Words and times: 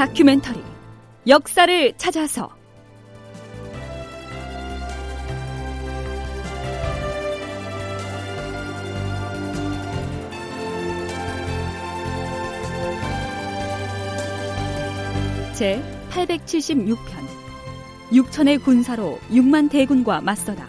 다큐멘터리 0.00 0.58
역사를 1.26 1.92
찾아서. 1.98 2.48
제 15.52 15.82
876편 16.08 16.96
육천의 18.14 18.56
군사로 18.56 19.18
6만 19.28 19.70
대군과 19.70 20.22
맞서다. 20.22 20.66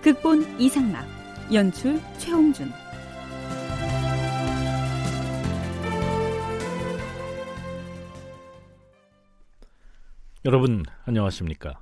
극본 0.00 0.58
이상락 0.58 1.04
연출 1.52 2.00
최홍준 2.16 2.72
여러분 10.48 10.82
안녕하십니까? 11.04 11.78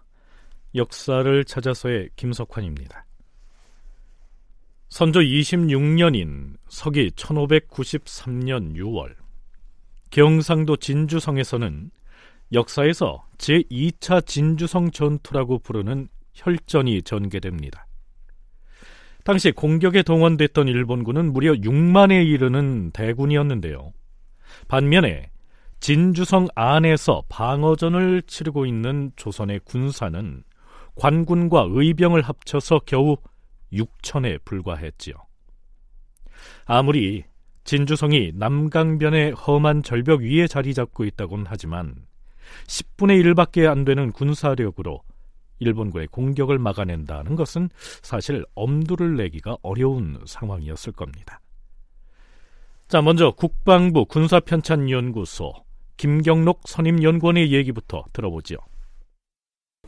역사를 0.74 1.44
찾아서의 1.44 2.10
김석환입니다. 2.16 3.06
선조 4.88 5.20
26년인 5.20 6.56
서기 6.68 7.12
1593년 7.12 8.74
6월 8.74 9.14
경상도 10.10 10.78
진주성에서는 10.78 11.92
역사에서 12.54 13.24
제2차 13.38 14.26
진주성 14.26 14.90
전투라고 14.90 15.60
부르는 15.60 16.08
혈전이 16.34 17.02
전개됩니다. 17.02 17.86
당시 19.22 19.52
공격에 19.52 20.02
동원됐던 20.02 20.66
일본군은 20.66 21.32
무려 21.32 21.52
6만에 21.52 22.26
이르는 22.26 22.90
대군이었는데요. 22.90 23.92
반면에 24.66 25.30
진주성 25.86 26.48
안에서 26.56 27.22
방어전을 27.28 28.22
치르고 28.22 28.66
있는 28.66 29.12
조선의 29.14 29.60
군사는 29.60 30.42
관군과 30.96 31.68
의병을 31.70 32.22
합쳐서 32.22 32.80
겨우 32.86 33.16
6천에 33.72 34.44
불과했지요. 34.44 35.14
아무리 36.64 37.22
진주성이 37.62 38.32
남강변의 38.34 39.34
험한 39.34 39.84
절벽 39.84 40.22
위에 40.22 40.48
자리 40.48 40.74
잡고 40.74 41.04
있다곤 41.04 41.44
하지만 41.46 41.94
10분의 42.66 43.22
1밖에 43.22 43.70
안 43.70 43.84
되는 43.84 44.10
군사력으로 44.10 45.04
일본군의 45.60 46.08
공격을 46.08 46.58
막아낸다는 46.58 47.36
것은 47.36 47.68
사실 48.02 48.44
엄두를 48.56 49.14
내기가 49.14 49.56
어려운 49.62 50.20
상황이었을 50.26 50.94
겁니다. 50.94 51.40
자, 52.88 53.00
먼저 53.02 53.30
국방부 53.30 54.04
군사편찬연구소 54.06 55.65
김경록 55.96 56.60
선임연구원의 56.66 57.52
얘기부터 57.52 58.04
들어보죠. 58.12 58.56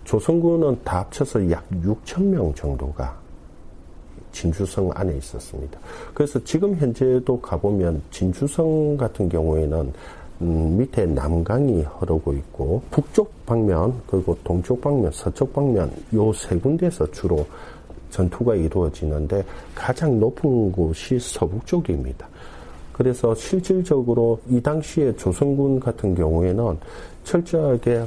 조선군은 0.04 0.82
다 0.84 1.00
합쳐서 1.00 1.50
약 1.50 1.68
6천 1.70 2.22
명 2.24 2.54
정도가 2.54 3.18
진주성 4.32 4.90
안에 4.94 5.16
있었습니다. 5.18 5.78
그래서 6.14 6.42
지금 6.44 6.74
현재도 6.76 7.40
가보면 7.40 8.02
진주성 8.10 8.96
같은 8.96 9.28
경우에는 9.28 9.92
음, 10.40 10.78
밑에 10.78 11.04
남강이 11.04 11.82
흐르고 11.82 12.32
있고 12.34 12.82
북쪽 12.90 13.44
방면 13.44 14.00
그리고 14.06 14.38
동쪽 14.44 14.80
방면, 14.80 15.10
서쪽 15.12 15.52
방면 15.52 15.90
요 16.14 16.32
세 16.32 16.56
군데에서 16.56 17.10
주로 17.10 17.44
전투가 18.10 18.54
이루어지는데 18.54 19.44
가장 19.74 20.18
높은 20.20 20.70
곳이 20.72 21.18
서북 21.18 21.66
쪽입니다. 21.66 22.28
그래서 22.98 23.32
실질적으로 23.32 24.40
이 24.50 24.60
당시에 24.60 25.14
조선군 25.14 25.78
같은 25.78 26.16
경우에는 26.16 26.76
철저하게 27.22 28.02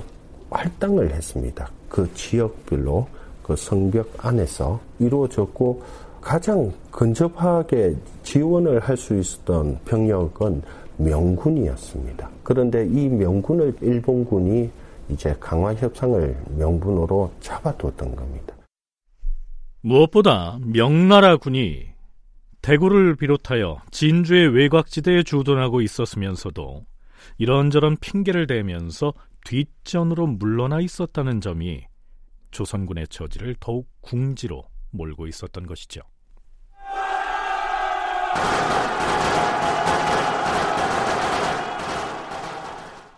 할당을 0.49 1.13
했습니다. 1.13 1.69
그 1.87 2.13
지역별로 2.13 3.07
그 3.41 3.55
성벽 3.55 4.09
안에서 4.17 4.81
이루어졌고 4.99 5.81
가장 6.19 6.69
근접하게 6.91 7.95
지원을 8.23 8.81
할 8.81 8.97
수 8.97 9.17
있었던 9.17 9.79
병력은 9.85 10.61
명군이었습니다. 10.97 12.29
그런데 12.43 12.85
이 12.85 13.07
명군을 13.07 13.73
일본군이 13.81 14.69
이제 15.09 15.33
강화 15.39 15.73
협상을 15.73 16.35
명분으로 16.57 17.31
잡아두었던 17.39 18.13
겁니다. 18.13 18.53
무엇보다 19.81 20.59
명나라 20.61 21.37
군이 21.37 21.90
대구를 22.61 23.15
비롯하여 23.15 23.81
진주의 23.89 24.47
외곽지대에 24.47 25.23
주둔하고 25.23 25.81
있었으면서도 25.81 26.85
이런저런 27.39 27.97
핑계를 27.97 28.45
대면서 28.45 29.13
뒷전으로 29.45 30.27
물러나 30.27 30.79
있었다는 30.79 31.41
점이 31.41 31.85
조선군의 32.51 33.07
처지를 33.07 33.55
더욱 33.59 33.89
궁지로 34.01 34.63
몰고 34.91 35.25
있었던 35.27 35.65
것이죠. 35.65 36.01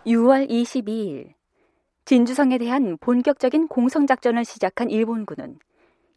6월 0.06 0.48
22일 0.50 1.32
진주성에 2.04 2.58
대한 2.58 2.98
본격적인 2.98 3.68
공성작전을 3.68 4.44
시작한 4.44 4.90
일본군은 4.90 5.58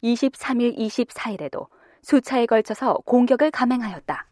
23일, 0.02 0.76
24일에도 0.76 1.66
수차에 2.08 2.46
걸쳐서 2.46 2.94
공격을 3.04 3.50
감행하였다. 3.50 4.26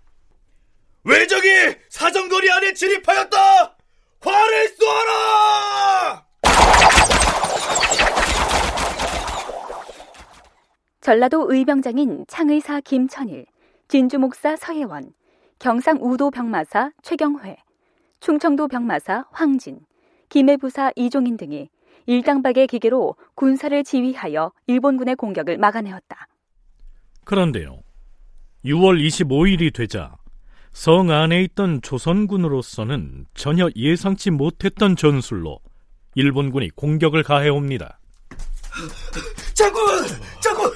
외적이 1.05 1.77
사정거리 1.91 2.51
안에 2.51 2.73
진입하였다! 2.73 3.77
화를 4.21 4.69
쏘아라! 4.69 6.27
전라도 11.03 11.53
의병장인 11.53 12.25
창의사 12.27 12.81
김천일, 12.81 13.45
진주 13.89 14.19
목사 14.19 14.57
서혜원, 14.57 15.13
경상 15.59 15.99
우도 16.01 16.31
병마사 16.31 16.93
최경회, 17.03 17.59
충청도 18.21 18.69
병마사 18.69 19.27
황진, 19.31 19.81
김해부사 20.31 20.93
이종인 20.97 21.37
등이 21.37 21.69
일당박의 22.07 22.69
기계로 22.69 23.17
군사를 23.35 23.85
지휘하여 23.85 24.53
일본군의 24.67 25.17
공격을 25.17 25.59
막아내었다. 25.59 26.27
그런데요. 27.27 27.83
6월 28.65 29.05
25일이 29.05 29.75
되자 29.75 30.17
성 30.73 31.11
안에 31.11 31.43
있던 31.43 31.83
조선군으로서는 31.83 33.27
전혀 33.35 33.69
예상치 33.77 34.31
못했던 34.31 34.97
전술로 34.97 35.59
일본군이 36.15 36.71
공격을 36.71 37.23
가해옵니다. 37.23 37.99
장군! 39.55 39.83
장군! 40.41 40.73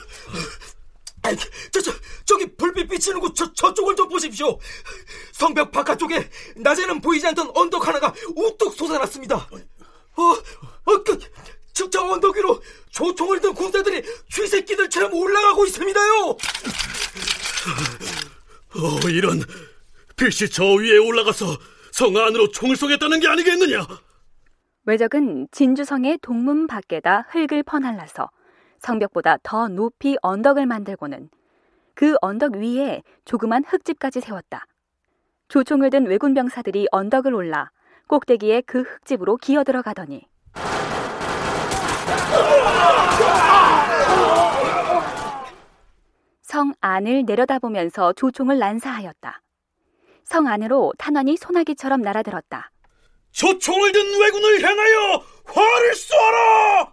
아이, 1.22 1.36
저, 1.70 1.80
저, 1.80 1.92
저기 2.24 2.46
불빛 2.56 2.88
비치는 2.88 3.20
곳 3.20 3.34
저, 3.34 3.52
저쪽을 3.52 3.94
좀 3.94 4.08
보십시오. 4.08 4.58
성벽 5.32 5.70
바깥쪽에 5.70 6.28
낮에는 6.56 7.00
보이지 7.00 7.26
않던 7.28 7.52
언덕 7.54 7.86
하나가 7.86 8.12
우뚝 8.34 8.74
솟아났습니다. 8.74 9.36
어, 9.36 10.22
어, 10.22 11.02
그, 11.04 11.18
저, 11.72 11.88
저 11.90 12.02
언덕 12.02 12.36
위로 12.36 12.60
조총을 12.90 13.40
든 13.40 13.54
군사들이 13.54 14.02
쥐새끼들처럼 14.30 15.12
올라가고 15.14 15.66
있습니다요. 15.66 16.36
어, 18.76 19.08
이런 19.10 19.40
빛이 20.16 20.48
저 20.50 20.64
위에 20.64 20.98
올라가서 20.98 21.46
성 21.92 22.16
안으로 22.16 22.48
총을 22.50 22.76
쏘겠다는 22.76 23.20
게 23.20 23.28
아니겠느냐? 23.28 23.86
외적은 24.84 25.48
진주성의 25.52 26.18
동문 26.22 26.66
밖에다 26.66 27.26
흙을 27.30 27.62
퍼날라서 27.62 28.30
성벽보다 28.78 29.38
더 29.42 29.68
높이 29.68 30.16
언덕을 30.22 30.66
만들고는 30.66 31.28
그 31.94 32.16
언덕 32.22 32.56
위에 32.56 33.02
조그만 33.24 33.62
흙집까지 33.64 34.20
세웠다. 34.20 34.66
조총을 35.48 35.90
든 35.90 36.06
왜군 36.06 36.32
병사들이 36.32 36.86
언덕을 36.92 37.34
올라 37.34 37.70
꼭대기에 38.06 38.62
그 38.62 38.80
흙집으로 38.80 39.36
기어 39.36 39.64
들어가더니 39.64 40.22
성 46.50 46.74
안을 46.80 47.26
내려다보면서 47.26 48.12
조총을 48.14 48.58
난사하였다. 48.58 49.40
성 50.24 50.48
안으로 50.48 50.92
탄환이 50.98 51.36
소나기처럼 51.36 52.02
날아들었다. 52.02 52.72
조총을 53.30 53.92
든 53.92 54.20
왜군을 54.20 54.60
향하여 54.60 55.24
화를 55.44 55.94
쏘아라! 55.94 56.92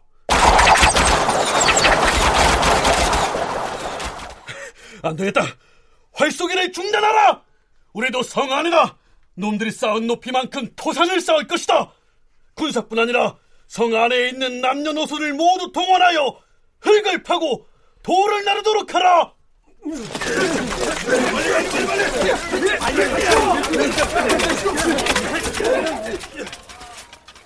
안 5.01 5.15
되겠다. 5.15 5.41
활쏘기를 6.13 6.71
중단하라! 6.71 7.41
우리도 7.93 8.21
성 8.21 8.53
안에다 8.53 8.95
놈들이 9.33 9.71
쌓은 9.71 10.05
높이만큼 10.05 10.69
토산을 10.75 11.19
쌓을 11.19 11.47
것이다. 11.47 11.91
군사뿐 12.53 12.99
아니라 12.99 13.35
성 13.65 13.95
안에 13.95 14.29
있는 14.29 14.61
남녀노소를 14.61 15.33
모두 15.33 15.71
동원하여 15.71 16.39
흙을 16.81 17.23
파고 17.23 17.65
돌을 18.03 18.45
나르도록 18.45 18.93
하라. 18.93 19.36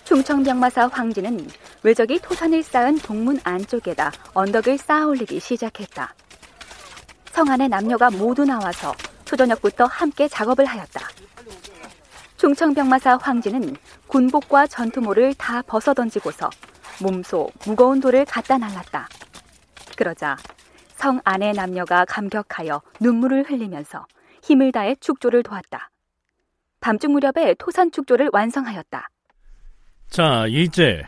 충청병마사 0.06 0.88
황진은 0.88 1.48
외적이 1.84 2.20
토산을 2.20 2.64
쌓은 2.64 3.00
동문 3.00 3.40
안쪽에다 3.44 4.12
언덕을 4.34 4.78
쌓아 4.78 5.06
올리기 5.06 5.40
시작했다. 5.40 6.14
성 7.32 7.50
안의 7.50 7.70
남녀가 7.70 8.10
모두 8.10 8.44
나와서 8.44 8.94
초저녁부터 9.26 9.86
함께 9.86 10.28
작업을 10.28 10.66
하였다. 10.66 11.08
충청병마사 12.38 13.18
황진은 13.22 13.76
군복과 14.08 14.68
전투모를 14.68 15.34
다 15.36 15.62
벗어던지고서 15.62 16.50
몸소 17.00 17.50
무거운 17.66 18.00
돌을 18.00 18.26
갖다 18.26 18.58
날랐다. 18.58 19.08
그러자 19.96 20.36
성 21.02 21.20
안의 21.26 21.54
남녀가 21.54 22.06
감격하여 22.06 22.80
눈물을 23.00 23.50
흘리면서 23.50 24.06
힘을 24.44 24.72
다해 24.72 24.96
축조를 25.00 25.42
도왔다. 25.42 25.90
밤중 26.80 27.14
무렵에 27.14 27.56
토산 27.56 27.92
축조를 27.92 28.30
완성하였다. 28.32 29.10
자, 30.12 30.46
이제 30.48 31.02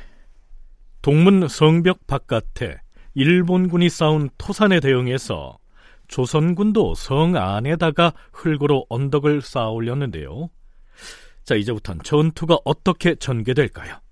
동문 1.03 1.47
성벽 1.47 2.07
바깥에 2.07 2.81
일본군이 3.13 3.87
쌓은 3.89 4.31
토산에 4.39 4.79
대응해서 4.79 5.59
조선군도 6.07 6.95
성 6.95 7.35
안에다가 7.35 8.13
흙으로 8.31 8.87
언덕을 8.89 9.43
쌓아 9.43 9.69
올렸는데요. 9.69 10.49
자, 11.43 11.53
이제부터는 11.53 12.01
전투가 12.03 12.57
어떻게 12.65 13.13
전개될까요? 13.13 14.02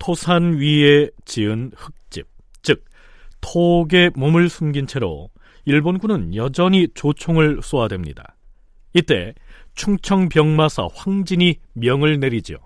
토산 0.00 0.54
위에 0.54 1.10
지은 1.24 1.72
흙집, 1.76 2.26
즉 2.62 2.84
톡에 3.40 4.10
몸을 4.14 4.48
숨긴 4.48 4.88
채로 4.88 5.30
일본군은 5.66 6.34
여전히 6.34 6.88
조총을 6.94 7.60
쏘아댑니다. 7.60 8.24
이때 8.94 9.34
충청 9.74 10.28
병마사 10.28 10.88
황진이 10.92 11.56
명을 11.74 12.18
내리죠. 12.18 12.56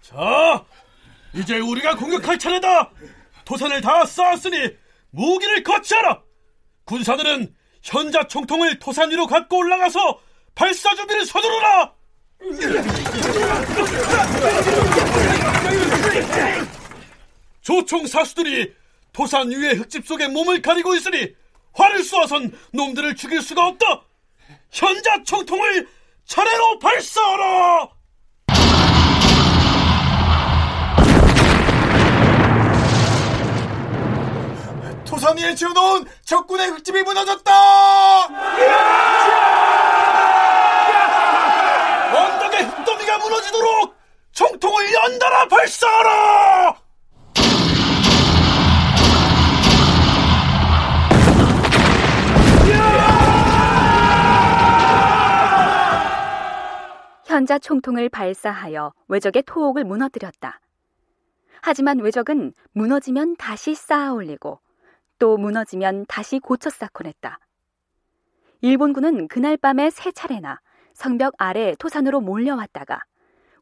자, 0.00 0.64
이제 1.34 1.58
우리가 1.58 1.96
공격할 1.96 2.38
차례다. 2.38 2.90
토산을 3.44 3.80
다 3.80 4.06
쌓았으니 4.06 4.70
무기를 5.10 5.62
거치하라. 5.62 6.22
군사들은 6.84 7.52
현자 7.82 8.26
총통을 8.26 8.78
토산 8.78 9.10
위로 9.10 9.26
갖고 9.26 9.58
올라가서 9.58 10.20
발사 10.54 10.94
준비를 10.94 11.26
서두르라! 11.26 11.92
조총 17.62 18.06
사수들이 18.06 18.72
토산 19.12 19.50
위의 19.50 19.74
흙집 19.74 20.06
속에 20.06 20.28
몸을 20.28 20.62
가리고 20.62 20.94
있으니 20.94 21.34
활을 21.72 22.04
쏘아선 22.04 22.52
놈들을 22.72 23.16
죽일 23.16 23.42
수가 23.42 23.66
없다! 23.66 24.02
현자 24.70 25.22
총통을 25.24 25.88
차례로 26.26 26.78
발사하라! 26.78 27.88
토산 35.04 35.38
위에 35.38 35.54
지어놓은 35.54 36.04
적군의 36.24 36.68
흙집이 36.68 37.02
무너졌다! 37.02 38.26
언덕의 42.14 42.62
흙더미가 42.64 43.18
무너지도록 43.18 43.95
총통을 44.36 44.92
연달아 44.92 45.48
발사하라! 45.48 46.76
현자 57.24 57.58
총통을 57.58 58.10
발사하여 58.10 58.92
외적의 59.08 59.42
토옥을 59.46 59.84
무너뜨렸다. 59.84 60.60
하지만 61.62 61.98
외적은 62.00 62.52
무너지면 62.72 63.36
다시 63.36 63.74
쌓아 63.74 64.12
올리고 64.12 64.60
또 65.18 65.38
무너지면 65.38 66.04
다시 66.08 66.40
고쳐 66.40 66.68
쌓곤 66.68 67.06
했다. 67.06 67.38
일본군은 68.60 69.28
그날 69.28 69.56
밤에 69.56 69.88
세 69.88 70.12
차례나 70.12 70.60
성벽 70.92 71.32
아래 71.38 71.74
토산으로 71.78 72.20
몰려왔다가 72.20 73.02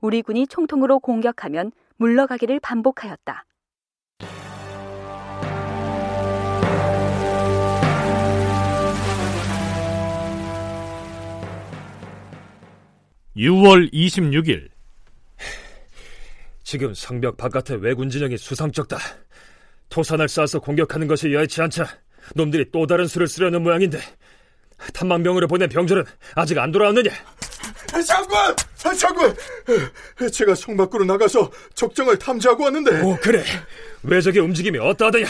우리 0.05 0.21
군이 0.21 0.47
총통으로 0.49 0.99
공격하면 1.01 1.73
물러가기를 1.97 2.61
반복하였다. 2.61 3.47
6월 13.35 13.91
26일 13.95 14.69
지금 16.63 16.93
성벽 16.93 17.39
바깥의 17.39 17.79
왜군 17.79 18.11
진영이 18.11 18.37
수상쩍다. 18.37 18.99
토산을 19.89 20.29
쌓아서 20.29 20.61
공격하는 20.61 21.07
것이 21.07 21.33
여의치 21.33 21.63
않자 21.63 21.87
놈들이 22.35 22.71
또 22.71 22.87
다른 22.87 23.07
수를 23.07 23.27
쓰려는 23.27 23.63
모양인데 23.63 23.99
탐망병으로 24.93 25.49
보낸 25.49 25.71
병졸은 25.71 26.05
아직 26.35 26.59
안 26.59 26.73
돌아왔느냐? 26.73 27.11
장군! 28.03 28.39
장군! 28.97 29.37
제가 30.33 30.55
성 30.55 30.77
밖으로 30.77 31.05
나가서 31.05 31.51
적정을 31.75 32.19
탐지하고 32.19 32.65
왔는데 32.65 33.03
오 33.03 33.17
그래 33.21 33.45
왜적의 34.03 34.43
움직임이 34.43 34.79
어떠하더냐? 34.79 35.27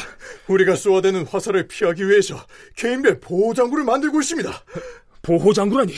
우리가 0.49 0.75
쏘아대는 0.75 1.27
화살을 1.27 1.69
피하기 1.69 2.09
위해서 2.09 2.45
개인별 2.77 3.21
보호장구를 3.21 3.85
만들고 3.85 4.21
있습니다 4.21 4.51
보호장구라니 5.23 5.95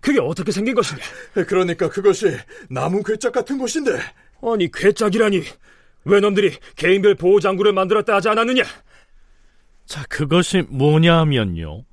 그게 0.00 0.20
어떻게 0.20 0.52
생긴 0.52 0.74
것이냐? 0.74 1.00
그러니까 1.46 1.88
그것이 1.88 2.36
나무 2.68 3.02
괴짝 3.02 3.32
같은 3.32 3.58
것인데 3.58 3.98
아니 4.42 4.70
괴짝이라니 4.70 5.42
왜 6.04 6.20
놈들이 6.20 6.56
개인별 6.76 7.16
보호장구를 7.16 7.72
만들었다 7.72 8.14
하지 8.14 8.28
않았느냐? 8.28 8.62
자, 9.86 10.04
그것이 10.08 10.62
뭐냐 10.68 11.18
하면요. 11.18 11.84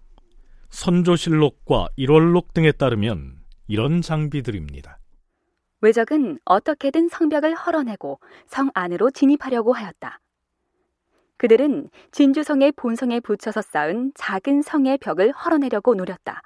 선조실록과 0.69 1.87
일월록 1.95 2.53
등에 2.53 2.71
따르면 2.71 3.42
이런 3.67 4.01
장비들입니다. 4.01 4.99
외적은 5.81 6.39
어떻게든 6.45 7.09
성벽을 7.09 7.55
헐어내고 7.55 8.19
성 8.45 8.69
안으로 8.73 9.11
진입하려고 9.11 9.73
하였다. 9.73 10.19
그들은 11.37 11.89
진주성의 12.11 12.73
본성에 12.73 13.19
붙여서 13.19 13.61
쌓은 13.61 14.13
작은 14.15 14.61
성의 14.61 14.97
벽을 14.97 15.31
헐어내려고 15.31 15.93
노렸다. 15.95 16.41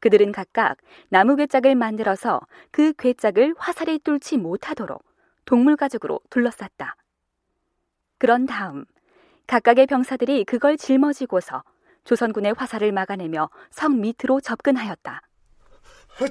그들은 0.00 0.32
각각 0.32 0.76
나무 1.08 1.34
괴짝을 1.34 1.74
만들어서 1.74 2.40
그 2.70 2.92
괴짝을 2.92 3.54
화살이 3.56 3.98
뚫지 3.98 4.36
못하도록 4.36 5.02
동물 5.44 5.76
가죽으로 5.76 6.20
둘러쌌다. 6.30 6.96
그런 8.18 8.46
다음 8.46 8.84
각각의 9.46 9.86
병사들이 9.86 10.44
그걸 10.44 10.76
짊어지고서 10.76 11.64
조선군의 12.04 12.54
화살을 12.56 12.92
막아내며 12.92 13.50
성 13.70 14.00
밑으로 14.00 14.40
접근하였다. 14.40 15.22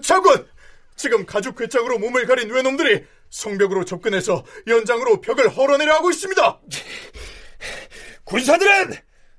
장군! 0.02 0.48
지금 0.96 1.25
가죽 1.25 1.58
괴짝으로 1.58 2.00
몸을 2.00 2.25
가린 2.25 2.50
외놈들이 2.50 3.06
성벽으로 3.30 3.84
접근해서 3.84 4.44
연장으로 4.68 5.22
벽을 5.22 5.50
헐어내려 5.50 5.96
하고 5.96 6.12
있습니다. 6.12 6.60
군사들은 8.24 8.94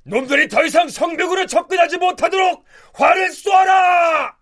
놈들이 0.05 0.49
더 0.49 0.65
이상 0.65 0.89
성벽으로 0.89 1.47
접근하지 1.47 1.97
못하도록 1.97 2.65
활을 2.93 3.33
쏘아라! 3.33 4.37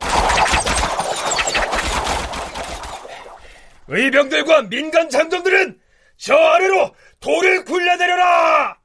의병들과 3.89 4.63
민간 4.63 5.09
장정들은 5.09 5.79
저 6.17 6.35
아래로 6.35 6.95
돌을 7.21 7.65
굴려내려라! 7.65 8.77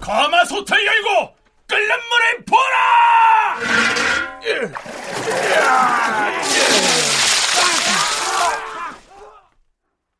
가마솥을 0.00 0.86
열고 0.86 1.39
끓는 1.70 1.88
물에 2.10 2.44
부어라! 2.46 3.56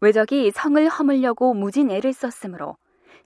외적이 0.01 0.51
성을 0.53 0.89
허물려고 0.89 1.53
무진 1.55 1.91
애를 1.91 2.13
썼으므로 2.13 2.77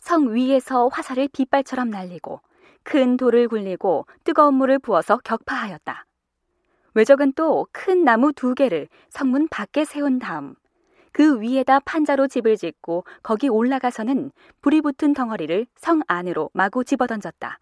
성 0.00 0.34
위에서 0.34 0.88
화살을 0.88 1.28
빗발처럼 1.32 1.90
날리고 1.90 2.40
큰 2.82 3.16
돌을 3.16 3.48
굴리고 3.48 4.06
뜨거운 4.24 4.54
물을 4.54 4.78
부어서 4.78 5.18
격파하였다. 5.18 6.06
외적은 6.94 7.32
또 7.34 7.66
큰 7.72 8.04
나무 8.04 8.32
두 8.32 8.54
개를 8.54 8.88
성문 9.10 9.48
밖에 9.48 9.84
세운 9.84 10.18
다음 10.18 10.54
그 11.12 11.40
위에다 11.40 11.80
판자로 11.80 12.26
집을 12.28 12.56
짓고 12.56 13.04
거기 13.22 13.48
올라가서는 13.48 14.32
불이 14.62 14.80
붙은 14.80 15.12
덩어리를 15.14 15.66
성 15.76 16.02
안으로 16.08 16.50
마구 16.52 16.84
집어던졌다. 16.84 17.58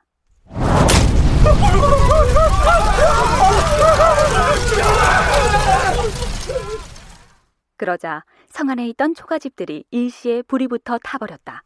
그러자 7.76 8.24
성 8.48 8.70
안에 8.70 8.86
있던 8.88 9.14
초가집들이 9.14 9.84
일시에 9.90 10.42
불이 10.42 10.68
붙어 10.68 10.98
타버렸다. 11.02 11.64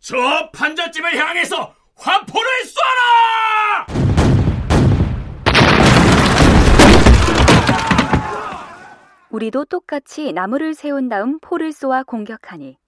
저 0.00 0.50
판잣집을 0.52 1.16
향해서 1.16 1.74
화포를 1.96 2.50
쏴라! 2.64 3.96
우리도 9.30 9.64
똑같이 9.66 10.32
나무를 10.32 10.74
세운 10.74 11.08
다음 11.08 11.38
포를 11.40 11.72
쏘아 11.72 12.04
공격하니 12.04 12.78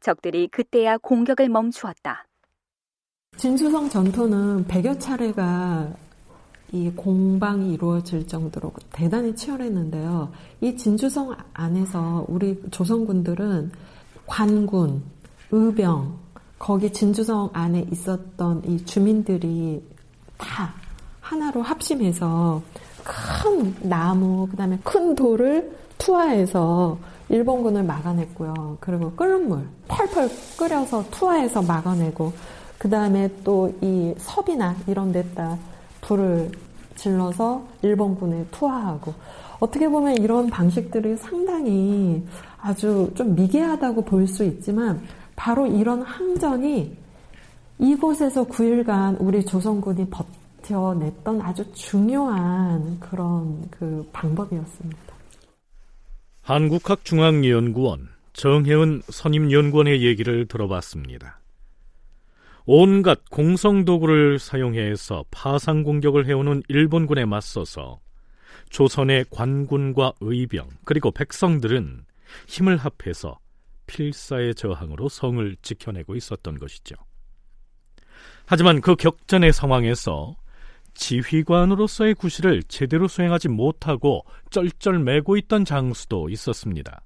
적들이 0.00 0.48
그때야 0.48 0.98
공격을 0.98 1.48
멈추었다. 1.48 2.27
진주성 3.38 3.88
전투는 3.88 4.66
100여 4.66 4.98
차례가 4.98 5.88
이 6.72 6.90
공방이 6.90 7.72
이루어질 7.72 8.26
정도로 8.26 8.72
대단히 8.90 9.34
치열했는데요. 9.36 10.28
이 10.60 10.76
진주성 10.76 11.36
안에서 11.54 12.26
우리 12.26 12.60
조선군들은 12.72 13.70
관군, 14.26 15.04
의병, 15.52 16.18
거기 16.58 16.92
진주성 16.92 17.50
안에 17.52 17.86
있었던 17.92 18.64
이 18.66 18.84
주민들이 18.84 19.84
다 20.36 20.74
하나로 21.20 21.62
합심해서 21.62 22.60
큰 23.04 23.72
나무, 23.88 24.48
그 24.50 24.56
다음에 24.56 24.80
큰 24.82 25.14
돌을 25.14 25.78
투하해서 25.98 26.98
일본군을 27.28 27.84
막아냈고요. 27.84 28.78
그리고 28.80 29.12
끓는 29.12 29.48
물, 29.48 29.68
펄펄 29.86 30.28
끓여서 30.58 31.04
투하해서 31.12 31.62
막아내고, 31.62 32.32
그 32.78 32.88
다음에 32.88 33.28
또 33.44 33.70
이 33.82 34.14
섭이나 34.18 34.76
이런 34.86 35.12
데다 35.12 35.58
불을 36.00 36.50
질러서 36.96 37.66
일본군에 37.82 38.46
투하하고, 38.50 39.14
어떻게 39.60 39.88
보면 39.88 40.16
이런 40.18 40.48
방식들이 40.48 41.16
상당히 41.16 42.24
아주 42.60 43.10
좀 43.14 43.34
미개하다고 43.34 44.04
볼 44.04 44.26
수 44.26 44.44
있지만, 44.44 45.02
바로 45.36 45.66
이런 45.66 46.02
항전이 46.02 46.96
이곳에서 47.78 48.44
9일간 48.46 49.16
우리 49.20 49.44
조선군이 49.44 50.08
버, 50.10 50.24
버텨냈던 50.68 51.40
아주 51.40 51.64
중요한 51.72 53.00
그런 53.00 53.68
그 53.70 54.08
방법이었습니다. 54.12 55.14
한국학중앙연구원 56.42 58.08
정혜은 58.32 59.02
선임연구원의 59.08 60.02
얘기를 60.02 60.46
들어봤습니다. 60.46 61.38
온갖 62.70 63.18
공성도구를 63.30 64.38
사용해서 64.38 65.24
파상 65.30 65.82
공격을 65.84 66.26
해오는 66.26 66.62
일본군에 66.68 67.24
맞서서 67.24 67.98
조선의 68.68 69.24
관군과 69.30 70.12
의병 70.20 70.68
그리고 70.84 71.10
백성들은 71.10 72.04
힘을 72.46 72.76
합해서 72.76 73.38
필사의 73.86 74.54
저항으로 74.54 75.08
성을 75.08 75.56
지켜내고 75.62 76.14
있었던 76.14 76.58
것이죠. 76.58 76.94
하지만 78.44 78.82
그 78.82 78.96
격전의 78.96 79.54
상황에서 79.54 80.36
지휘관으로서의 80.92 82.16
구실을 82.16 82.62
제대로 82.64 83.08
수행하지 83.08 83.48
못하고 83.48 84.26
쩔쩔매고 84.50 85.38
있던 85.38 85.64
장수도 85.64 86.28
있었습니다. 86.28 87.00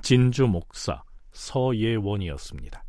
진주 0.00 0.46
목사 0.46 1.02
서예원이었습니다. 1.32 2.82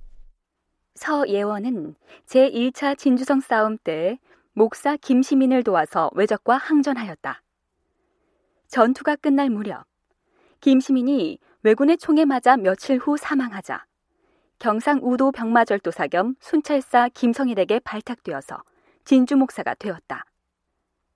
서예원은 0.96 1.96
제1차 2.28 2.98
진주성 2.98 3.42
싸움 3.42 3.78
때 3.78 4.20
목사 4.54 4.96
김시민을 4.96 5.64
도와서 5.64 6.10
외적과 6.14 6.58
항전하였다. 6.58 7.42
전투가 8.68 9.16
끝날 9.16 9.50
무렵 9.50 9.86
김시민이 10.62 11.40
왜군의 11.64 11.98
총에 11.98 12.26
맞아 12.26 12.58
며칠 12.58 12.98
후 12.98 13.18
사망하자 13.18 13.86
경상 14.60 15.00
우도 15.04 15.32
병마절도사 15.32 16.08
겸 16.08 16.36
순찰사 16.40 17.10
김성일에게 17.14 17.80
발탁되어서 17.80 18.64
진주 19.06 19.36
목사가 19.36 19.74
되었다. 19.76 20.26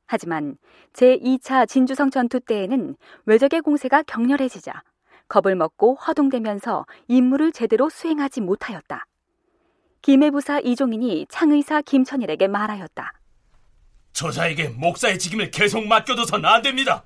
하지만 0.05 0.57
제2차 0.93 1.67
진주성 1.67 2.09
전투 2.09 2.39
때에는 2.39 2.95
외적의 3.25 3.61
공세가 3.61 4.03
격렬해지자 4.03 4.83
겁을 5.27 5.55
먹고 5.55 5.95
허둥대면서 5.95 6.85
임무를 7.07 7.51
제대로 7.51 7.89
수행하지 7.89 8.41
못하였다. 8.41 9.06
김해부사 10.01 10.59
이종인이 10.59 11.27
창의사 11.29 11.81
김천일에게 11.81 12.47
말하였다. 12.47 13.13
저자에게 14.13 14.69
목사의 14.69 15.19
직임을 15.19 15.51
계속 15.51 15.85
맡겨둬선 15.85 16.43
안 16.45 16.61
됩니다. 16.61 17.03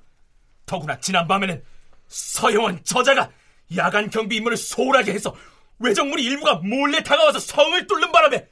더구나 0.64 0.98
지난밤에는 0.98 1.62
서영원 2.06 2.84
저자가 2.84 3.30
야간 3.76 4.08
경비 4.10 4.36
임무를 4.36 4.56
소홀하게 4.56 5.12
해서 5.12 5.34
외적물이 5.78 6.22
일부가 6.24 6.56
몰래 6.56 7.02
다가와서 7.02 7.38
성을 7.38 7.86
뚫는 7.86 8.12
바람에 8.12 8.46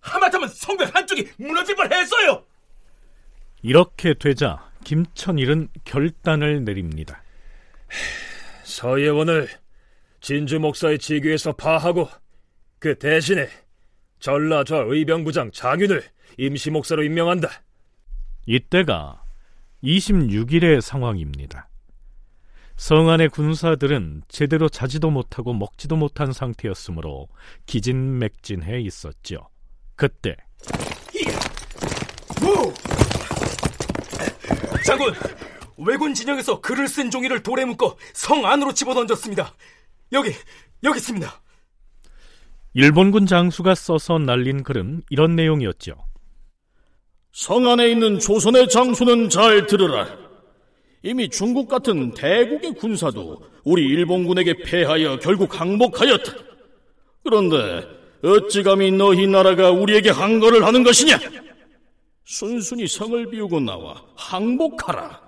하마터면 0.00 0.48
성벽 0.48 0.94
한쪽이 0.94 1.30
무너질 1.36 1.76
뻔했어요. 1.76 2.44
이렇게 3.62 4.14
되자 4.14 4.70
김천일은 4.84 5.68
결단을 5.84 6.64
내립니다. 6.64 7.22
서예원을 8.64 9.48
진주 10.20 10.58
목사의 10.58 10.98
직위에서 10.98 11.52
파하고 11.52 12.08
그 12.78 12.98
대신에 12.98 13.48
전라좌 14.20 14.84
의병부장 14.86 15.50
장윤을 15.52 16.02
임시 16.38 16.70
목사로 16.70 17.02
임명한다. 17.02 17.48
이때가 18.46 19.22
26일의 19.82 20.80
상황입니다. 20.80 21.68
성 22.76 23.10
안의 23.10 23.28
군사들은 23.28 24.22
제대로 24.28 24.68
자지도 24.68 25.10
못하고 25.10 25.52
먹지도 25.52 25.96
못한 25.96 26.32
상태였으므로 26.32 27.28
기진맥진해 27.66 28.80
있었죠. 28.80 29.48
그때 29.96 30.36
장군, 34.84 35.14
왜군 35.76 36.14
진영에서 36.14 36.60
글을 36.60 36.88
쓴 36.88 37.10
종이를 37.10 37.42
돌에 37.42 37.64
묶어 37.64 37.96
성 38.14 38.44
안으로 38.46 38.72
집어던졌습니다. 38.72 39.54
여기, 40.12 40.32
여기 40.82 40.98
있습니다. 40.98 41.39
일본군 42.74 43.26
장수가 43.26 43.74
써서 43.74 44.18
날린 44.18 44.62
글은 44.62 45.02
이런 45.10 45.34
내용이었죠. 45.34 45.94
성 47.32 47.68
안에 47.68 47.90
있는 47.90 48.18
조선의 48.18 48.68
장수는 48.68 49.28
잘 49.28 49.66
들으라. 49.66 50.08
이미 51.02 51.28
중국 51.28 51.68
같은 51.68 52.12
대국의 52.12 52.74
군사도 52.74 53.42
우리 53.64 53.84
일본군에게 53.86 54.62
패하여 54.64 55.18
결국 55.18 55.58
항복하였다. 55.58 56.32
그런데 57.24 57.86
어찌 58.22 58.62
감히 58.62 58.90
너희 58.92 59.26
나라가 59.26 59.70
우리에게 59.70 60.10
항거를 60.10 60.64
하는 60.64 60.82
것이냐? 60.82 61.18
순순히 62.24 62.86
성을 62.86 63.30
비우고 63.30 63.60
나와 63.60 64.02
항복하라. 64.16 65.20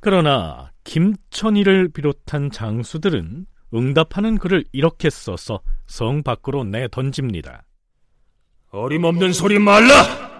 그러나 0.00 0.70
김천희를 0.84 1.88
비롯한 1.92 2.50
장수들은 2.50 3.46
응답하는 3.74 4.38
글을 4.38 4.64
이렇게 4.72 5.10
써서 5.10 5.60
성 5.86 6.22
밖으로 6.22 6.64
내 6.64 6.88
던집니다. 6.88 7.64
어림없는 8.70 9.32
소리 9.32 9.58
말라! 9.58 10.30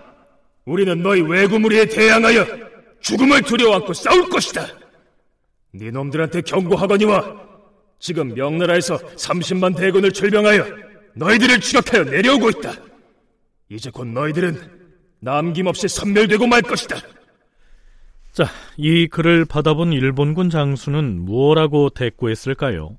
우리는 0.64 1.02
너희 1.02 1.20
외구무리에 1.20 1.86
대항하여 1.86 2.46
죽음을 3.00 3.42
두려워하고 3.42 3.92
싸울 3.92 4.28
것이다. 4.28 4.66
네 5.72 5.90
놈들한테 5.90 6.42
경고하거니와 6.42 7.48
지금 7.98 8.34
명나라에서 8.34 8.96
30만 8.98 9.76
대군을 9.76 10.12
출병하여 10.12 10.64
너희들을 11.14 11.60
추격하여 11.60 12.04
내려오고 12.04 12.50
있다. 12.50 12.72
이제 13.68 13.90
곧 13.90 14.06
너희들은 14.06 14.80
남김없이 15.20 15.88
섬멸되고 15.88 16.46
말 16.46 16.62
것이다. 16.62 16.96
자, 18.32 18.44
이 18.76 19.06
글을 19.08 19.44
받아본 19.44 19.92
일본군 19.92 20.50
장수는 20.50 21.20
무엇라고 21.20 21.90
대꾸했을까요? 21.90 22.96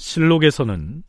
실록에서는 0.00 1.02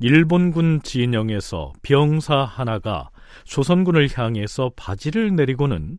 일본군 0.00 0.82
진영에서 0.82 1.72
병사 1.82 2.44
하나가 2.44 3.10
조선군을 3.44 4.08
향해서 4.12 4.72
바지를 4.74 5.36
내리고는 5.36 5.98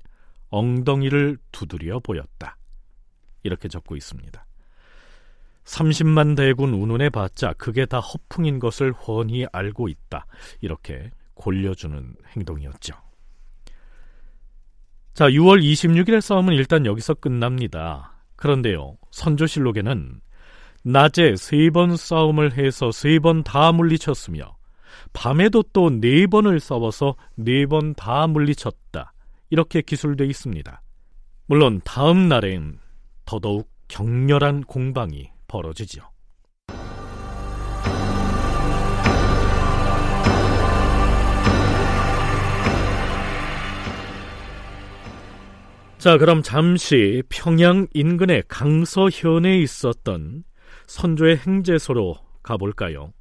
엉덩이를 0.49 1.37
두드려 1.53 1.99
보였다. 1.99 2.57
이렇게 3.43 3.69
적고 3.69 3.95
있습니다. 3.95 4.45
30만 5.63 6.35
대군 6.35 6.73
운운해 6.73 7.09
봤자 7.09 7.53
그게 7.53 7.85
다 7.85 7.99
허풍인 7.99 8.59
것을 8.59 8.91
훤히 8.91 9.47
알고 9.51 9.87
있다. 9.87 10.25
이렇게 10.59 11.11
골려주는 11.35 12.15
행동이었죠. 12.35 12.95
자, 15.13 15.29
6월 15.29 15.63
26일의 15.63 16.19
싸움은 16.19 16.53
일단 16.53 16.85
여기서 16.85 17.13
끝납니다. 17.13 18.21
그런데요, 18.35 18.97
선조실록에는 19.11 20.19
낮에 20.85 21.35
세 21.35 21.71
번 21.71 21.97
싸움을 21.97 22.53
해서 22.57 22.91
세 22.91 23.19
번 23.19 23.41
다 23.43 23.71
물리쳤으며 23.71 24.55
밤에도 25.13 25.63
또 25.73 25.89
네 25.89 26.27
번을 26.27 26.59
싸워서 26.59 27.15
네 27.35 27.65
번 27.65 27.95
다 27.95 28.27
물리쳤다. 28.27 29.13
이렇게 29.49 29.81
기술돼 29.81 30.25
있습니다. 30.27 30.81
물론 31.47 31.81
다음 31.83 32.27
날엔 32.27 32.79
더더욱 33.25 33.67
격렬한 33.87 34.63
공방이 34.65 35.29
벌어지죠. 35.47 36.03
자, 45.97 46.17
그럼 46.19 46.43
잠시 46.43 47.23
평양 47.29 47.87
인근의 47.93 48.43
강서현에 48.47 49.57
있었던 49.59 50.43
선조의 50.87 51.37
행제소로 51.37 52.17
가볼까요? 52.43 53.13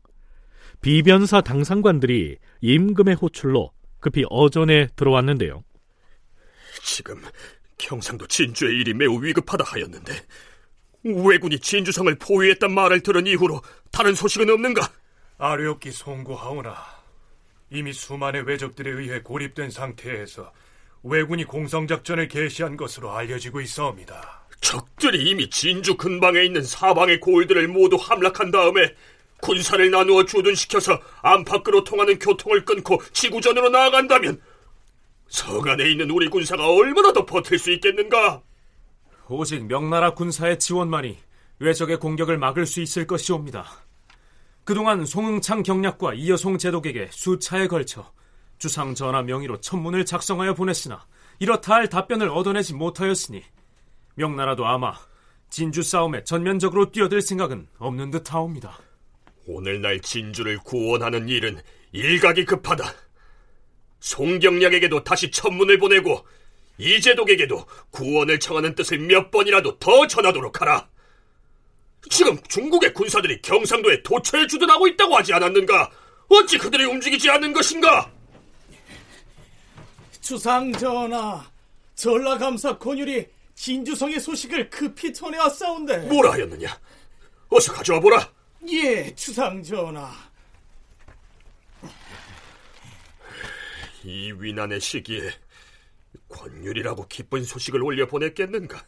비변사 0.80 1.40
당상관들이 1.40 2.37
임금의 2.61 3.14
호출로 3.14 3.73
급히 4.00 4.25
어전에 4.28 4.88
들어왔는데요. 4.97 5.64
지금 6.83 7.23
경상도 7.78 8.26
진주의 8.26 8.80
일이 8.80 8.92
매우 8.92 9.23
위급하다 9.23 9.64
하였는데 9.64 10.12
왜군이 11.04 11.59
진주성을 11.59 12.14
포위했단 12.16 12.73
말을 12.73 13.00
들은 13.00 13.26
이후로 13.26 13.62
다른 13.90 14.14
소식은 14.14 14.50
없는가? 14.50 14.90
아뢰옵기 15.38 15.90
송구하오나 15.90 16.76
이미 17.71 17.92
수만의 17.92 18.42
왜적들에 18.42 18.90
의해 18.90 19.21
고립된 19.21 19.71
상태에서 19.71 20.52
왜군이 21.02 21.44
공성작전을 21.44 22.28
개시한 22.28 22.76
것으로 22.76 23.12
알려지고 23.12 23.61
있어옵니다. 23.61 24.43
적들이 24.64 25.28
이미 25.28 25.50
진주 25.50 25.94
근방에 25.94 26.42
있는 26.42 26.62
사방의 26.62 27.21
고을들을 27.21 27.68
모두 27.68 27.97
함락한 27.97 28.50
다음에 28.50 28.94
군사를 29.42 29.90
나누어 29.90 30.25
주둔시켜서 30.25 30.99
안팎으로 31.21 31.85
통하는 31.85 32.18
교통을 32.18 32.64
끊고 32.64 32.99
지구전으로 33.12 33.68
나아간다면 33.68 34.40
서간에 35.28 35.90
있는 35.90 36.11
우리 36.11 36.30
군사가 36.30 36.66
얼마나 36.66 37.12
더 37.12 37.26
버틸 37.26 37.59
수 37.59 37.73
있겠는가? 37.73 38.42
오직 39.28 39.66
명나라 39.66 40.14
군사의 40.14 40.59
지원만이 40.59 41.18
외적의 41.59 41.99
공격을 41.99 42.38
막을 42.38 42.64
수 42.64 42.80
있을 42.80 43.06
것이옵니다. 43.06 43.66
그동안 44.64 45.04
송응창 45.04 45.62
경략과 45.62 46.14
이여송 46.14 46.56
제독에게 46.56 47.11
수차에 47.11 47.66
걸쳐 47.66 48.11
주상 48.56 48.94
전하 48.94 49.23
명의로 49.23 49.61
천문을 49.61 50.06
작성하여 50.06 50.54
보냈으나 50.54 51.06
이렇다 51.38 51.75
할 51.75 51.90
답변을 51.90 52.30
얻어내지 52.30 52.73
못하였으니 52.73 53.42
명나라도 54.14 54.66
아마 54.66 54.94
진주 55.50 55.83
싸움에 55.83 56.25
전면적으로 56.25 56.90
뛰어들 56.90 57.23
생각은 57.23 57.68
없는 57.78 58.11
듯하옵니다. 58.11 58.78
오늘날 59.47 60.00
진주를 60.00 60.59
구원하는 60.59 61.28
일은 61.28 61.61
일각이 61.92 62.44
급하다. 62.44 62.92
송경략에게도 64.00 65.04
다시 65.04 65.30
천문을 65.30 65.78
보내고 65.78 66.26
이재독에게도 66.78 67.64
구원을 67.90 68.40
청하는 68.40 68.75
뜻을 68.75 68.99
몇 68.99 69.30
번이라도 69.30 69.78
더 69.78 70.06
전하도록 70.06 70.61
하라. 70.61 70.88
지금 72.11 72.37
중국의 72.49 72.92
군사들이 72.92 73.40
경상도에 73.42 74.02
도처에 74.02 74.47
주둔하고 74.47 74.88
있다고 74.88 75.16
하지 75.16 75.33
않았는가? 75.33 75.90
어찌 76.28 76.59
그들이 76.59 76.85
움직이지 76.85 77.30
않는 77.30 77.52
것인가? 77.52 78.11
주상 80.21 80.73
전하, 80.73 81.44
전라감사 81.94 82.78
권율이 82.78 83.26
진주성의 83.54 84.20
소식을 84.20 84.70
급히 84.70 85.12
전해왔사온데 85.12 85.99
뭐라 86.08 86.32
하였느냐? 86.32 86.78
어서 87.49 87.73
가져와 87.73 88.00
보라. 88.00 88.32
예, 88.68 89.14
주상 89.14 89.62
전하. 89.62 90.12
이 94.02 94.32
위난의 94.37 94.80
시기에 94.80 95.30
권율이라고 96.28 97.06
기쁜 97.08 97.44
소식을 97.44 97.82
올려 97.82 98.06
보냈겠는가? 98.06 98.84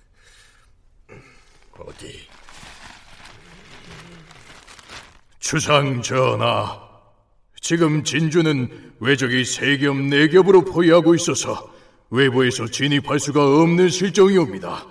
어디? 1.79 2.29
주상 5.39 6.03
전하, 6.03 6.81
지금 7.61 8.03
진주는 8.03 8.95
외적이 8.99 9.45
세 9.45 9.79
겹, 9.79 9.97
네 9.97 10.29
겹으로 10.29 10.65
포위하고 10.65 11.15
있어서 11.15 11.73
외부에서 12.11 12.67
진입할 12.67 13.19
수가 13.19 13.63
없는 13.63 13.89
실정이옵니다. 13.89 14.87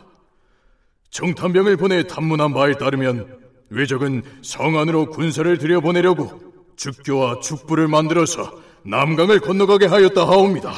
정탐병을 1.10 1.78
보내 1.78 2.06
탐문한 2.06 2.54
바에 2.54 2.74
따르면 2.74 3.40
외적은 3.70 4.22
성 4.42 4.78
안으로 4.78 5.10
군사를 5.10 5.58
들여보내려고 5.58 6.54
죽교와 6.76 7.40
죽부를 7.40 7.88
만들어서 7.88 8.62
남강을 8.84 9.40
건너가게 9.40 9.86
하였다 9.86 10.28
하옵니다. 10.28 10.74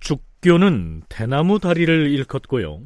죽교는 0.00 1.02
대나무 1.08 1.58
다리를 1.58 2.10
일컫고요. 2.10 2.80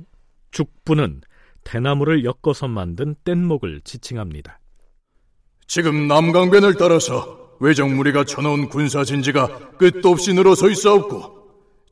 죽부는 0.51 1.23
대나무를 1.63 2.25
엮어서 2.25 2.69
만든 2.69 3.15
뗏목을 3.25 3.81
지칭합니다. 3.85 4.61
지금 5.67 6.09
남강변을 6.09 6.75
따라서 6.75 7.57
외적 7.61 7.91
무리가 7.91 8.25
쳐놓은 8.25 8.69
군사 8.69 9.05
진지가 9.05 9.77
끝도 9.79 10.11
없이 10.11 10.35
늘어서 10.35 10.69
있사옵고 10.69 11.34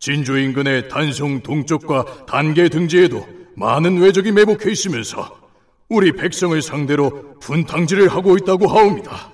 진주 0.02 0.36
인근의 0.36 0.88
단송 0.88 1.42
동쪽과 1.44 2.26
단계 2.26 2.68
등지에도 2.68 3.24
많은 3.54 3.98
외적이 3.98 4.32
매복해 4.32 4.72
있으면서 4.72 5.38
우리 5.88 6.10
백성을 6.10 6.60
상대로 6.60 7.38
분탕질을 7.38 8.08
하고 8.08 8.36
있다고 8.36 8.66
하옵니다. 8.66 9.32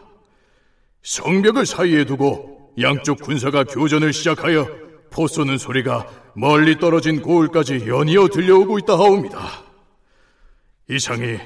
성벽을 1.02 1.64
사이에 1.64 2.04
두고 2.04 2.74
양쪽 2.82 3.22
군사가 3.22 3.64
교전을 3.64 4.12
시작하여 4.12 4.68
포 5.10 5.26
쏘는 5.26 5.56
소리가 5.56 6.06
멀리 6.34 6.78
떨어진 6.78 7.22
고을까지 7.22 7.86
연이어 7.86 8.28
들려오고 8.28 8.78
있다 8.80 8.92
하옵니다. 8.92 9.64
이상이 10.90 11.38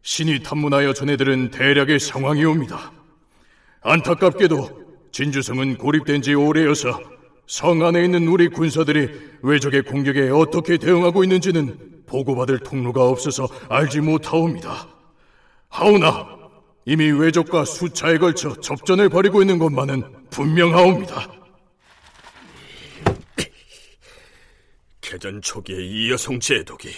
신이 0.00 0.42
탐문하여 0.44 0.94
전해들은 0.94 1.50
대략의 1.50 2.00
상황이옵니다. 2.00 2.90
안타깝게도 3.82 5.10
진주성은 5.12 5.76
고립된 5.76 6.22
지 6.22 6.32
오래여서 6.32 7.12
성 7.52 7.84
안에 7.84 8.02
있는 8.02 8.28
우리 8.28 8.48
군사들이 8.48 9.10
외적의 9.42 9.82
공격에 9.82 10.30
어떻게 10.30 10.78
대응하고 10.78 11.22
있는지는 11.22 12.04
보고받을 12.06 12.60
통로가 12.60 13.04
없어서 13.04 13.46
알지 13.68 14.00
못하옵니다. 14.00 14.88
하오나 15.68 16.38
이미 16.86 17.10
외적과 17.10 17.66
수차에 17.66 18.16
걸쳐 18.16 18.58
접전을 18.58 19.10
벌이고 19.10 19.42
있는 19.42 19.58
것만은 19.58 20.02
분명하옵니다. 20.30 21.30
개전 25.02 25.42
초기에 25.42 25.76
이여성 25.76 26.40
제독이 26.40 26.88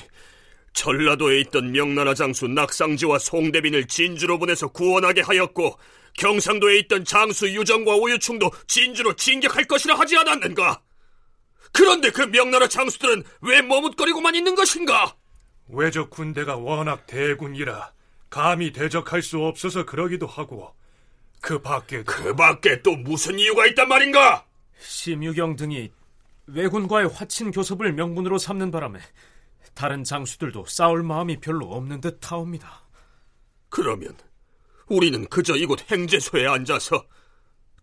전라도에 0.73 1.41
있던 1.41 1.73
명나라 1.73 2.15
장수 2.15 2.47
낙상지와 2.47 3.19
송대빈을 3.19 3.89
진주로 3.89 4.39
보내서 4.39 4.69
구원하게 4.69 5.23
하였고 5.23 5.77
경상도에 6.15 6.79
있던 6.81 7.05
장수 7.05 7.49
유정과 7.49 7.95
오유충도 7.97 8.51
진주로 8.67 9.15
진격할 9.15 9.65
것이라 9.65 9.99
하지 9.99 10.17
않았는가? 10.17 10.81
그런데 11.73 12.11
그 12.11 12.23
명나라 12.23 12.69
장수들은 12.69 13.25
왜 13.43 13.61
머뭇거리고만 13.63 14.35
있는 14.35 14.55
것인가? 14.55 15.17
외적 15.69 16.11
군대가 16.11 16.57
워낙 16.57 17.07
대군이라 17.07 17.93
감히 18.31 18.73
대적할 18.73 19.23
수 19.23 19.41
없어서 19.41 19.85
그러기도 19.85 20.27
하고 20.27 20.75
그 21.41 21.61
밖에 21.61 22.03
그 22.05 22.35
밖에 22.35 22.81
또 22.83 22.93
무슨 22.97 23.39
이유가 23.39 23.67
있단 23.67 23.89
말인가? 23.89 24.47
심유경 24.79 25.57
등이 25.57 25.91
왜군과의 26.47 27.09
화친 27.09 27.51
교섭을 27.51 27.93
명분으로 27.93 28.39
삼는 28.39 28.71
바람에 28.71 29.01
다른 29.75 30.05
장수들도 30.05 30.67
싸울 30.67 31.03
마음이 31.03 31.41
별로 31.41 31.73
없는 31.73 32.01
듯 32.01 32.31
하옵니다. 32.31 32.83
그러면 33.69 34.17
우리는 34.89 35.27
그저 35.29 35.57
이곳 35.57 35.91
행제소에 35.91 36.47
앉아서 36.47 37.05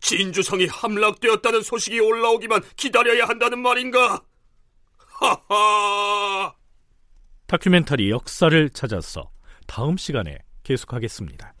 진주성이 0.00 0.66
함락되었다는 0.66 1.62
소식이 1.62 2.00
올라오기만 2.00 2.62
기다려야 2.76 3.26
한다는 3.26 3.60
말인가? 3.60 4.22
하하! 4.98 6.54
다큐멘터리 7.46 8.10
역사를 8.10 8.70
찾아서 8.70 9.30
다음 9.66 9.96
시간에 9.96 10.38
계속하겠습니다. 10.64 11.54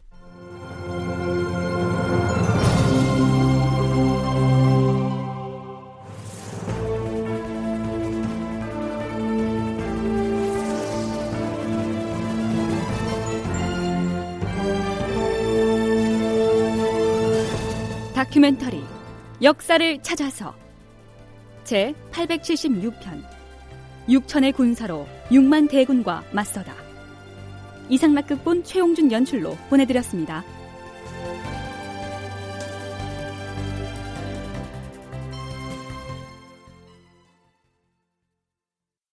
다큐멘터리 18.42 18.82
역사를 19.40 20.02
찾아서 20.02 20.52
제 21.62 21.94
876편 22.10 23.22
6천의 24.08 24.56
군사로 24.56 25.06
6만 25.30 25.70
대군과 25.70 26.24
맞서다 26.32 26.74
이상락극본 27.88 28.64
최용준 28.64 29.12
연출로 29.12 29.56
보내드렸습니다. 29.70 30.42